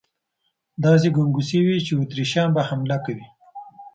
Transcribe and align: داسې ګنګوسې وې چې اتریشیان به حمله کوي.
داسې 0.83 1.07
ګنګوسې 1.15 1.59
وې 1.65 1.77
چې 1.85 1.93
اتریشیان 1.95 2.49
به 2.55 2.61
حمله 2.69 2.97
کوي. 3.05 3.25